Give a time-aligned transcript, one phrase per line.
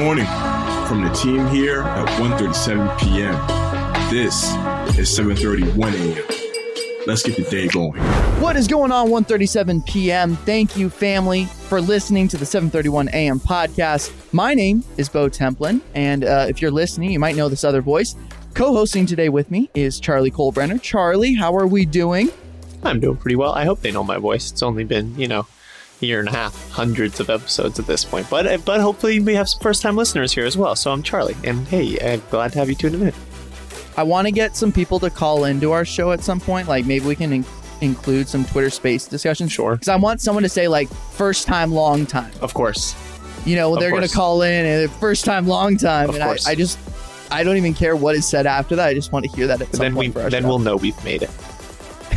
[0.00, 0.24] morning
[0.86, 3.34] from the team here at 1.37 p.m.
[4.08, 4.44] This
[4.98, 7.04] is 7.31 a.m.
[7.06, 8.00] Let's get the day going.
[8.40, 10.36] What is going on 1:37 p.m.
[10.36, 13.40] Thank you family for listening to the 7:31 a.m.
[13.40, 14.10] podcast.
[14.32, 17.82] My name is Bo Templin and uh, if you're listening, you might know this other
[17.82, 18.16] voice.
[18.54, 20.80] Co-hosting today with me is Charlie Colebrenner.
[20.80, 22.30] Charlie, how are we doing?
[22.82, 23.52] I'm doing pretty well.
[23.52, 24.50] I hope they know my voice.
[24.50, 25.46] It's only been, you know, a
[26.00, 28.28] year and a half, hundreds of episodes at this point.
[28.30, 30.74] But uh, but hopefully we have some first time listeners here as well.
[30.76, 33.12] So I'm Charlie, and hey, I'm glad to have you tuned in.
[33.96, 36.68] I want to get some people to call into our show at some point.
[36.68, 37.44] Like maybe we can in-
[37.80, 39.48] include some Twitter space discussion.
[39.48, 39.72] Sure.
[39.74, 42.30] Because I want someone to say like first time, long time.
[42.40, 42.94] Of course.
[43.44, 46.08] You know, Of they're going to call in and first time, long time.
[46.10, 46.46] Of and I, course.
[46.46, 46.78] I just,
[47.30, 48.86] I don't even care what is said after that.
[48.86, 50.48] I just want to hear that at some then we point for our then show.
[50.48, 51.30] we'll know we've made it.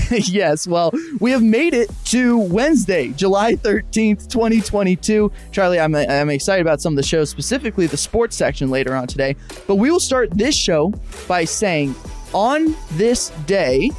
[0.11, 5.31] yes, well, we have made it to Wednesday, July 13th, 2022.
[5.51, 9.07] Charlie, I'm, I'm excited about some of the shows, specifically the sports section later on
[9.07, 9.35] today.
[9.67, 10.93] But we will start this show
[11.27, 11.95] by saying
[12.33, 13.91] on this day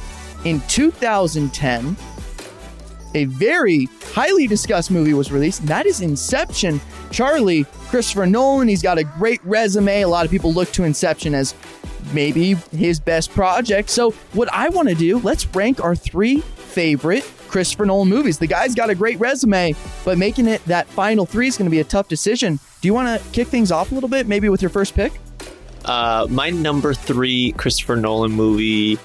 [0.43, 1.97] in 2010,
[3.15, 6.81] a very highly discussed movie was released, and that is Inception.
[7.11, 10.01] Charlie, Christopher Nolan, he's got a great resume.
[10.01, 11.55] A lot of people look to Inception as
[12.13, 13.89] maybe his best project.
[13.89, 18.37] So, what I want to do, let's rank our three favorite Christopher Nolan movies.
[18.37, 21.71] The guy's got a great resume, but making it that final three is going to
[21.71, 22.59] be a tough decision.
[22.81, 25.13] Do you want to kick things off a little bit, maybe with your first pick?
[25.85, 28.97] Uh, my number three Christopher Nolan movie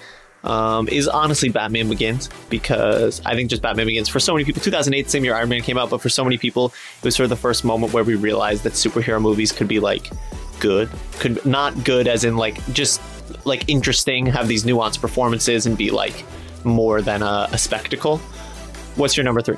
[0.44, 4.62] um, is honestly Batman Begins because I think just Batman Begins for so many people.
[4.62, 7.24] 2008, same year Iron Man came out, but for so many people, it was sort
[7.24, 10.10] of the first moment where we realized that superhero movies could be like
[10.60, 13.00] good, could not good as in like just
[13.44, 16.24] like interesting, have these nuanced performances, and be like
[16.64, 18.18] more than a, a spectacle.
[18.96, 19.56] What's your number three?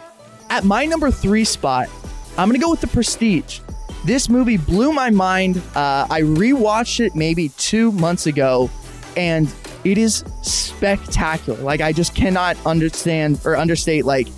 [0.50, 1.88] At my number three spot,
[2.38, 3.60] I'm to go with The Prestige.
[4.04, 5.58] This movie blew my mind.
[5.74, 8.70] Uh, I rewatched it maybe two months ago,
[9.16, 9.52] and
[9.84, 11.60] it is spectacular.
[11.60, 14.28] Like, I just cannot understand or understate, like,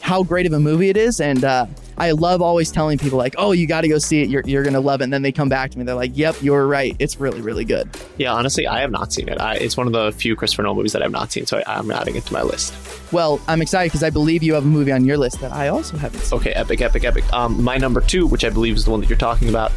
[0.00, 1.20] how great of a movie it is.
[1.20, 1.66] And uh,
[1.98, 4.28] I love always telling people, like, oh, you got to go see it.
[4.28, 5.04] You're, you're going to love it.
[5.04, 5.84] And then they come back to me.
[5.84, 6.94] They're like, yep, you're right.
[6.98, 7.88] It's really, really good.
[8.16, 9.40] Yeah, honestly, I have not seen it.
[9.40, 11.78] I, it's one of the few Christopher Nolan movies that I've not seen, so I,
[11.78, 12.74] I'm adding it to my list.
[13.12, 15.68] Well, I'm excited because I believe you have a movie on your list that I
[15.68, 16.38] also haven't seen.
[16.38, 17.32] Okay, epic, epic, epic.
[17.32, 19.72] Um, my number two, which I believe is the one that you're talking about,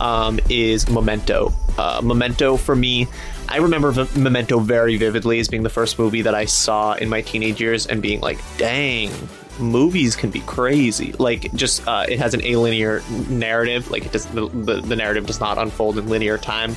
[0.00, 1.52] um, is Memento.
[1.78, 3.08] Uh, Memento for me,
[3.48, 7.08] I remember v- Memento very vividly as being the first movie that I saw in
[7.08, 9.10] my teenage years and being like, dang,
[9.58, 11.12] movies can be crazy.
[11.18, 13.90] Like, just uh, it has an alinear narrative.
[13.90, 16.74] Like, it does the, the, the narrative does not unfold in linear time,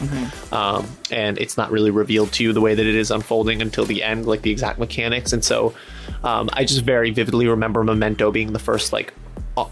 [0.52, 3.86] um, and it's not really revealed to you the way that it is unfolding until
[3.86, 5.34] the end, like the exact mechanics.
[5.34, 5.74] And so,
[6.24, 9.14] um, I just very vividly remember Memento being the first like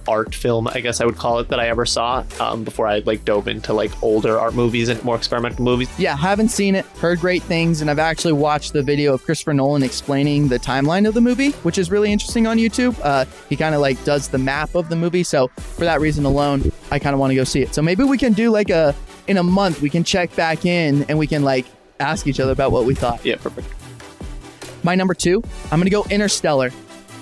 [0.08, 3.00] art film, I guess I would call it, that I ever saw um, before I
[3.00, 5.90] like dove into like older art movies and more experimental movies.
[6.00, 9.54] Yeah, haven't seen it, heard great things, and I've actually watched the video of Christopher
[9.54, 13.00] Nolan explaining the timeline of the movie, which is really interesting on YouTube.
[13.04, 16.26] Uh, he kind of like does the map of the movie, so for that reason
[16.26, 17.74] alone, I kind of want to go see it.
[17.74, 18.96] So maybe we can do like a
[19.28, 21.66] in a month, we can check back in and we can like
[22.00, 23.26] ask each other about what we thought.
[23.26, 23.68] Yeah, perfect.
[24.84, 25.42] My number two,
[25.72, 26.72] I'm gonna go Interstellar.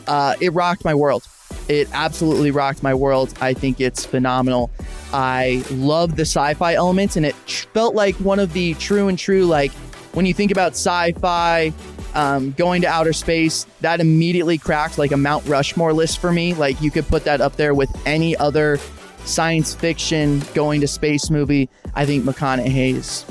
[0.06, 1.26] Uh, it rocked my world.
[1.68, 3.34] It absolutely rocked my world.
[3.42, 4.70] I think it's phenomenal.
[5.14, 9.46] I love the sci-fi elements, and it felt like one of the true and true.
[9.46, 9.72] Like
[10.14, 11.74] when you think about sci-fi,
[12.16, 16.54] um, going to outer space, that immediately cracked like a Mount Rushmore list for me.
[16.54, 18.78] Like you could put that up there with any other
[19.26, 21.70] science fiction going to space movie.
[21.96, 23.26] I think McConaughey's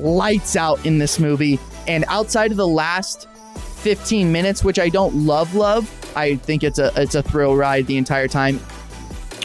[0.00, 1.58] lights out in this movie.
[1.86, 3.26] And outside of the last
[3.78, 7.86] 15 minutes, which I don't love, love, I think it's a it's a thrill ride
[7.86, 8.60] the entire time.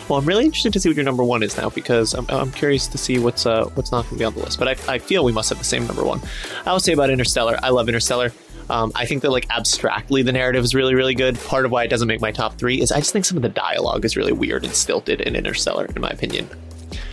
[0.09, 2.51] Well, I'm really interested to see what your number one is now because I'm, I'm
[2.51, 4.59] curious to see what's uh, what's not going to be on the list.
[4.59, 6.19] But I, I feel we must have the same number one.
[6.65, 7.57] I will say about Interstellar.
[7.63, 8.33] I love Interstellar.
[8.69, 11.39] Um, I think that like abstractly the narrative is really really good.
[11.41, 13.43] Part of why it doesn't make my top three is I just think some of
[13.43, 16.49] the dialogue is really weird and stilted in Interstellar, in my opinion.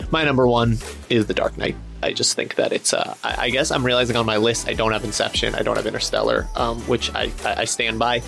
[0.09, 0.77] My number one
[1.09, 1.75] is The Dark Knight.
[2.03, 2.93] I just think that it's.
[2.93, 5.75] Uh, I, I guess I'm realizing on my list I don't have Inception, I don't
[5.75, 8.21] have Interstellar, um, which I, I, stand by.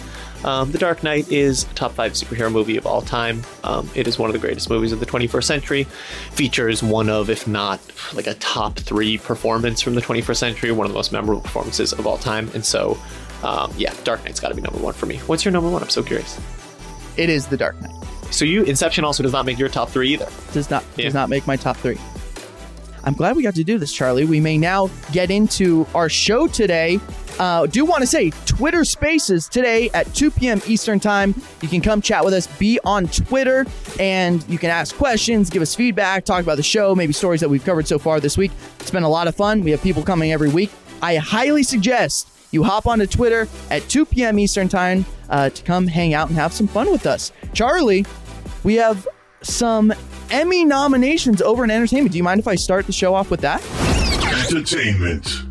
[0.43, 3.41] Um, the Dark Knight is a top five superhero movie of all time.
[3.63, 5.83] Um, it is one of the greatest movies of the 21st century.
[6.31, 7.79] Features one of, if not
[8.13, 11.93] like a top three performance from the 21st century, one of the most memorable performances
[11.93, 12.49] of all time.
[12.53, 12.97] And so,
[13.43, 15.17] um, yeah, Dark Knight's got to be number one for me.
[15.19, 15.81] What's your number one?
[15.81, 16.39] I'm so curious.
[17.15, 17.93] It is The Dark Knight.
[18.31, 20.27] So you Inception also does not make your top three either.
[20.53, 21.05] Does not Yeah.
[21.05, 21.97] does not make my top three.
[23.03, 24.25] I'm glad we got to do this, Charlie.
[24.25, 26.99] We may now get into our show today.
[27.37, 30.61] Uh, do want to say Twitter Spaces today at 2 p.m.
[30.67, 31.33] Eastern Time.
[31.61, 33.65] You can come chat with us, be on Twitter,
[33.99, 37.49] and you can ask questions, give us feedback, talk about the show, maybe stories that
[37.49, 38.51] we've covered so far this week.
[38.79, 39.61] It's been a lot of fun.
[39.61, 40.71] We have people coming every week.
[41.01, 44.37] I highly suggest you hop onto Twitter at 2 p.m.
[44.37, 47.31] Eastern Time uh, to come hang out and have some fun with us.
[47.53, 48.05] Charlie,
[48.63, 49.07] we have
[49.41, 49.91] some
[50.33, 52.11] Emmy nominations over in entertainment.
[52.11, 53.63] Do you mind if I start the show off with that?
[54.49, 55.43] Entertainment.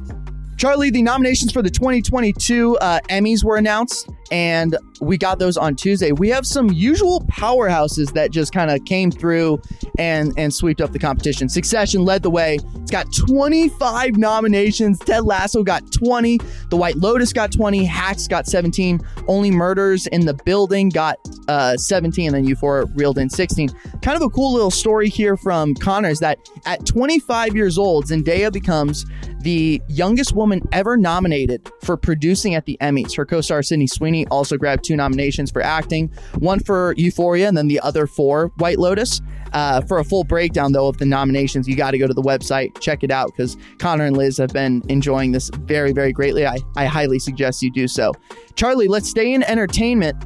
[0.56, 5.74] Charlie, the nominations for the 2022 uh, Emmys were announced, and we got those on
[5.74, 6.12] Tuesday.
[6.12, 9.60] We have some usual powerhouses that just kind of came through
[9.98, 11.48] and and swept up the competition.
[11.48, 12.58] Succession led the way.
[12.76, 14.98] It's got 25 nominations.
[15.00, 16.38] Ted Lasso got 20.
[16.70, 17.84] The White Lotus got 20.
[17.84, 19.00] Hacks got 17.
[19.26, 23.70] Only Murders in the Building got uh, 17, and then Euphoria reeled in 16.
[24.02, 28.06] Kind of a cool little story here from Connor is that at 25 years old,
[28.06, 29.04] Zendaya becomes
[29.40, 33.16] the youngest woman ever nominated for producing at the Emmys.
[33.16, 37.68] Her co-star Sydney Sweeney also grabbed two nominations for acting, one for Euphoria and then
[37.68, 39.20] the other for White Lotus.
[39.52, 42.22] Uh, for a full breakdown, though, of the nominations, you got to go to the
[42.22, 46.46] website, check it out, because Connor and Liz have been enjoying this very, very greatly.
[46.46, 48.14] I, I highly suggest you do so.
[48.56, 50.18] Charlie, let's stay in entertainment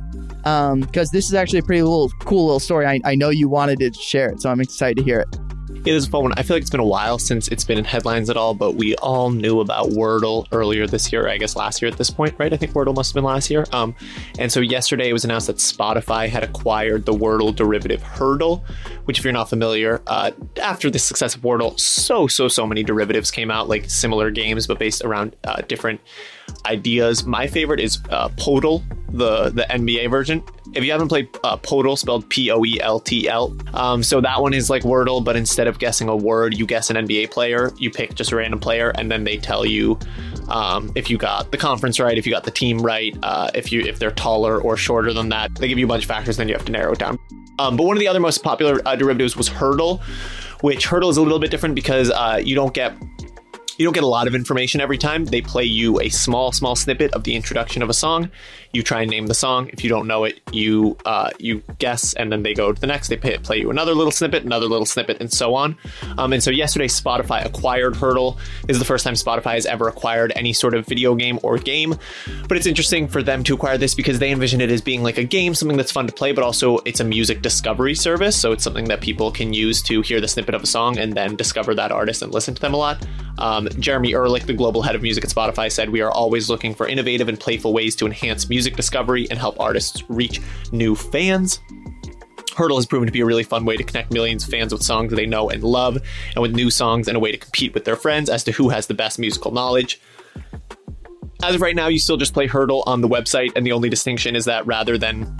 [0.45, 2.87] because um, this is actually a pretty little cool little story.
[2.87, 5.46] I, I know you wanted to share it, so I'm excited to hear it.
[5.85, 6.33] It is a fun one.
[6.37, 8.73] I feel like it's been a while since it's been in headlines at all, but
[8.73, 12.35] we all knew about Wordle earlier this year, I guess last year at this point,
[12.39, 12.53] right?
[12.53, 13.65] I think Wordle must have been last year.
[13.73, 13.95] Um,
[14.39, 18.65] and so yesterday it was announced that Spotify had acquired the Wordle derivative Heardle,
[19.05, 22.83] which, if you're not familiar, uh, after the success of Wordle, so, so, so many
[22.83, 26.01] derivatives came out, like similar games, but based around uh, different
[26.65, 27.25] ideas.
[27.25, 28.83] My favorite is uh, Poeltl,
[29.17, 30.43] the the NBA version.
[30.75, 34.21] If you haven't played uh, Poeltl, spelled P O E L T L, um, so
[34.21, 37.31] that one is like Wordle, but instead of guessing a word, you guess an NBA
[37.31, 37.73] player.
[37.77, 39.99] You pick just a random player, and then they tell you
[40.49, 43.73] um, if you got the conference right, if you got the team right, uh, if
[43.73, 45.55] you if they're taller or shorter than that.
[45.55, 47.19] They give you a bunch of factors, then you have to narrow it down.
[47.59, 50.03] Um, but one of the other most popular uh, derivatives was Heardle,
[50.61, 52.95] which Heardle is a little bit different because uh, you don't get
[53.77, 55.25] you don't get a lot of information every time.
[55.25, 58.31] They play you a small, small snippet of the introduction of a song.
[58.73, 59.69] You try and name the song.
[59.73, 62.87] If you don't know it, you uh, you guess, and then they go to the
[62.87, 63.09] next.
[63.09, 65.77] They play, you another little snippet, another little snippet, and so on.
[66.19, 68.37] Um, and so yesterday, Spotify acquired Heardle.
[68.67, 71.59] This is the first time Spotify has ever acquired any sort of video game or
[71.59, 71.95] game.
[72.49, 75.19] But it's interesting for them to acquire this because they envision it as being like
[75.19, 78.39] a game, something that's fun to play, but also it's a music discovery service.
[78.39, 81.15] So it's something that people can use to hear the snippet of a song and
[81.15, 83.07] then discover that artist and listen to them a lot.
[83.39, 86.75] Um, Jeremy Erlich, the global head of music at Spotify, said, We are always looking
[86.75, 90.41] for innovative and playful ways to enhance music discovery and help artists reach
[90.73, 91.61] new fans.
[92.57, 94.83] Heardle has proven to be a really fun way to connect millions of fans with
[94.83, 95.99] songs they know and love,
[96.35, 98.71] and with new songs and a way to compete with their friends as to who
[98.71, 100.01] has the best musical knowledge.
[101.43, 103.91] As of right now, you still just play Heardle on the website, and the only
[103.91, 105.37] distinction is that rather than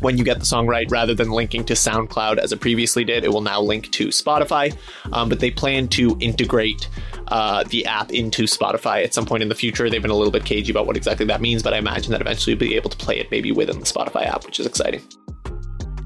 [0.00, 3.24] when you get the song right, rather than linking to SoundCloud as it previously did,
[3.24, 4.76] it will now link to Spotify.
[5.12, 6.88] Um, but they plan to integrate
[7.28, 9.88] uh, the app into Spotify at some point in the future.
[9.88, 12.20] They've been a little bit cagey about what exactly that means, but I imagine that
[12.20, 15.02] eventually you'll be able to play it maybe within the Spotify app, which is exciting.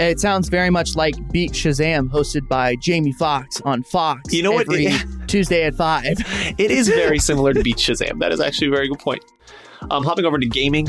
[0.00, 4.32] It sounds very much like Beat Shazam, hosted by Jamie Foxx on Fox.
[4.32, 4.66] You know what?
[5.28, 6.16] Tuesday at five.
[6.58, 8.18] It is very similar to Beat Shazam.
[8.18, 9.24] That is actually a very good point.
[9.90, 10.88] Um, hopping over to gaming,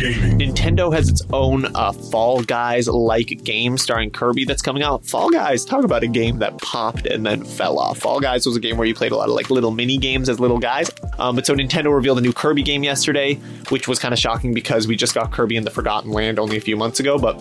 [0.00, 5.04] Nintendo has its own uh, Fall Guys like game starring Kirby that's coming out.
[5.06, 7.98] Fall Guys, talk about a game that popped and then fell off.
[7.98, 10.28] Fall Guys was a game where you played a lot of like little mini games
[10.28, 10.90] as little guys.
[11.18, 13.34] Um, but so Nintendo revealed a new Kirby game yesterday,
[13.68, 16.56] which was kind of shocking because we just got Kirby in the Forgotten Land only
[16.56, 17.18] a few months ago.
[17.18, 17.34] But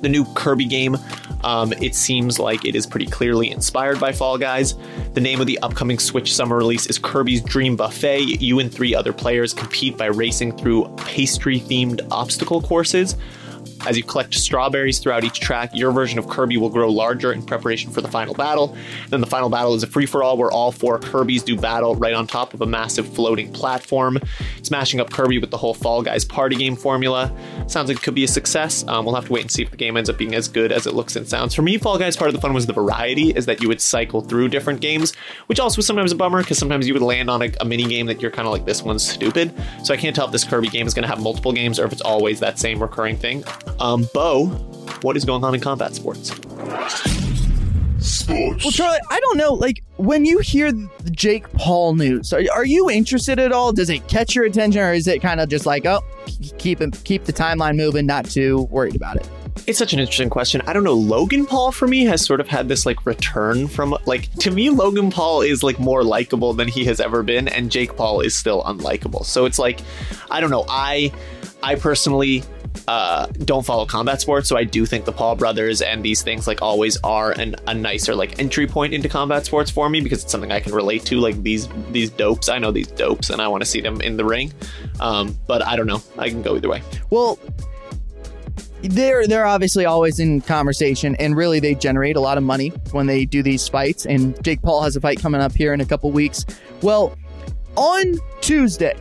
[0.00, 0.96] the new Kirby game,
[1.42, 4.74] um, it seems like it is pretty clearly inspired by Fall Guys.
[5.14, 8.40] The name of the upcoming Switch summer release is Kirby's Dream Buffet.
[8.40, 13.16] You and three other players compete by racing through pastry themed obstacle courses.
[13.86, 17.42] As you collect strawberries throughout each track, your version of Kirby will grow larger in
[17.42, 18.76] preparation for the final battle.
[19.08, 21.94] Then the final battle is a free for all where all four Kirbys do battle
[21.94, 24.18] right on top of a massive floating platform,
[24.62, 27.34] smashing up Kirby with the whole Fall Guys party game formula.
[27.66, 28.84] Sounds like it could be a success.
[28.86, 30.72] Um, we'll have to wait and see if the game ends up being as good
[30.72, 31.54] as it looks and sounds.
[31.54, 33.80] For me, Fall Guys part of the fun was the variety, is that you would
[33.80, 35.14] cycle through different games,
[35.46, 37.84] which also was sometimes a bummer because sometimes you would land on a, a mini
[37.84, 39.52] game that you're kind of like, this one's stupid.
[39.82, 41.86] So I can't tell if this Kirby game is going to have multiple games or
[41.86, 43.42] if it's always that same recurring thing.
[43.80, 44.46] Um, Bo,
[45.02, 46.28] what is going on in combat sports?
[47.98, 48.64] Sports.
[48.64, 49.54] Well, Charlie, I don't know.
[49.54, 53.72] Like when you hear the Jake Paul news, are, are you interested at all?
[53.72, 56.02] Does it catch your attention, or is it kind of just like, oh,
[56.58, 59.28] keep it, keep the timeline moving, not too worried about it?
[59.66, 60.62] It's such an interesting question.
[60.66, 60.94] I don't know.
[60.94, 64.70] Logan Paul for me has sort of had this like return from like to me
[64.70, 68.34] Logan Paul is like more likable than he has ever been and Jake Paul is
[68.34, 69.24] still unlikable.
[69.24, 69.80] So it's like
[70.30, 70.64] I don't know.
[70.68, 71.12] I
[71.62, 72.42] I personally
[72.88, 76.46] uh, don't follow combat sports, so I do think the Paul brothers and these things
[76.46, 80.22] like always are an, a nicer like entry point into combat sports for me because
[80.22, 81.18] it's something I can relate to.
[81.18, 84.16] Like these these dopes, I know these dopes, and I want to see them in
[84.16, 84.52] the ring.
[84.98, 86.02] Um, but I don't know.
[86.18, 86.82] I can go either way.
[87.10, 87.38] Well,
[88.82, 93.06] they're they're obviously always in conversation, and really they generate a lot of money when
[93.06, 94.06] they do these fights.
[94.06, 96.44] And Jake Paul has a fight coming up here in a couple weeks.
[96.82, 97.16] Well,
[97.76, 98.94] on Tuesday,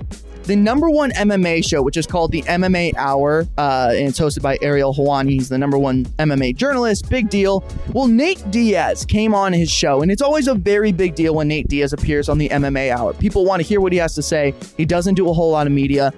[0.49, 4.41] the number one MMA show, which is called the MMA Hour, uh, and it's hosted
[4.41, 5.29] by Ariel Helwani.
[5.29, 7.07] He's the number one MMA journalist.
[7.07, 7.63] Big deal.
[7.93, 11.49] Well, Nate Diaz came on his show, and it's always a very big deal when
[11.49, 13.13] Nate Diaz appears on the MMA Hour.
[13.13, 14.55] People want to hear what he has to say.
[14.75, 16.11] He doesn't do a whole lot of media.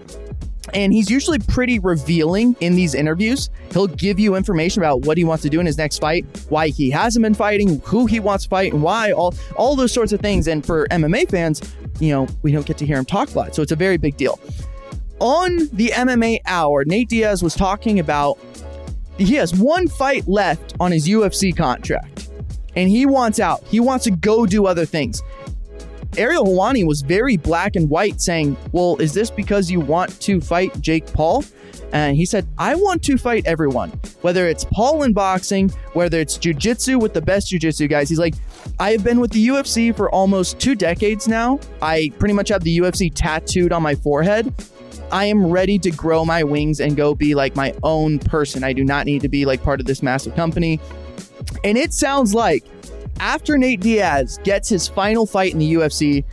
[0.74, 3.50] And he's usually pretty revealing in these interviews.
[3.74, 6.70] He'll give you information about what he wants to do in his next fight, why
[6.70, 10.14] he hasn't been fighting, who he wants to fight, and why, all, all those sorts
[10.14, 10.48] of things.
[10.48, 11.62] And for MMA fans,
[12.00, 13.56] you know, we don't get to hear him talk a lot.
[13.56, 14.40] So it's a very big deal.
[15.20, 18.40] On the MMA hour, Nate Diaz was talking about
[19.18, 22.30] he has one fight left on his UFC contract
[22.76, 23.64] and he wants out.
[23.68, 25.22] He wants to go do other things.
[26.18, 30.42] Ariel Helwani was very black and white saying, Well, is this because you want to
[30.42, 31.46] fight Jake Paul?
[31.94, 36.38] And he said, I want to fight everyone, whether it's Paul in boxing, whether it's
[36.38, 38.10] jujitsu with the best jujitsu guys.
[38.10, 38.36] He's like,
[38.80, 41.60] I have been with the UFC for almost two decades now.
[41.82, 44.54] I pretty much have the UFC tattooed on my forehead.
[45.12, 48.64] I am ready to grow my wings and go be like my own person.
[48.64, 50.80] I do not need to be like part of this massive company.
[51.64, 52.64] And it sounds like
[53.20, 56.24] after Nate Diaz gets his final fight in the UFC,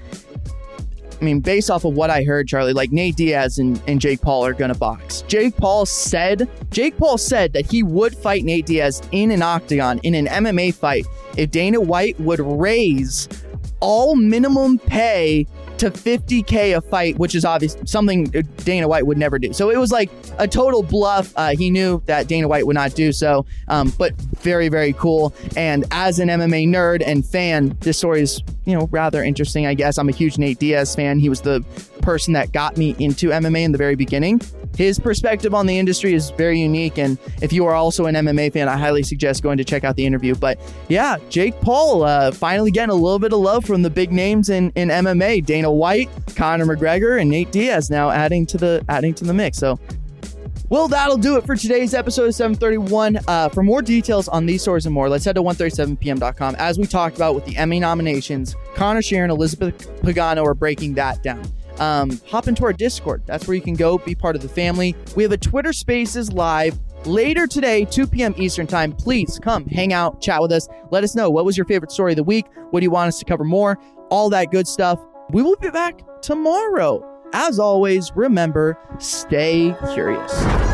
[1.21, 4.21] I mean, based off of what I heard, Charlie, like Nate Diaz and, and Jake
[4.21, 5.23] Paul are to box.
[5.27, 9.99] Jake Paul said, Jake Paul said that he would fight Nate Diaz in an octagon,
[10.05, 11.07] in an MMA fight,
[11.37, 13.29] if Dana White would raise
[13.81, 15.47] all minimum pay
[15.79, 18.25] to 50k a fight, which is obvious something
[18.65, 19.53] Dana White would never do.
[19.53, 21.33] So it was like a total bluff.
[21.37, 25.35] Uh, he knew that Dana White would not do so, um, but very very cool.
[25.57, 29.67] And as an MMA nerd and fan, this story is you know rather interesting.
[29.67, 31.19] I guess I'm a huge Nate Diaz fan.
[31.19, 31.65] He was the
[32.03, 34.41] person that got me into MMA in the very beginning.
[34.77, 36.99] His perspective on the industry is very unique.
[36.99, 39.97] And if you are also an MMA fan, I highly suggest going to check out
[39.97, 40.35] the interview.
[40.35, 40.59] But
[40.89, 44.51] yeah, Jake Paul uh, finally getting a little bit of love from the big names
[44.51, 45.45] in, in MMA.
[45.45, 49.59] Dana White, Conor McGregor, and Nate Diaz now adding to the adding to the mix.
[49.59, 49.79] So
[50.71, 53.21] well, that'll do it for today's episode of 731.
[53.27, 56.57] Uh, for more details on these stories and more, let's head to 137pm.com.
[56.59, 61.23] As we talked about with the Emmy nominations, Conor Sheeran, Elizabeth Pagano are breaking that
[61.23, 61.43] down
[61.79, 63.23] um, hop into our Discord.
[63.27, 64.95] That's where you can go be part of the family.
[65.17, 68.35] We have a Twitter Spaces live later today, 2 p.m.
[68.37, 68.93] Eastern Time.
[68.93, 70.69] Please come hang out, chat with us.
[70.91, 72.47] Let us know what was your favorite story of the week?
[72.71, 73.79] What do you want us to cover more?
[74.11, 75.01] All that good stuff.
[75.31, 77.05] We will be back tomorrow.
[77.33, 80.68] As always, remember, stay curious.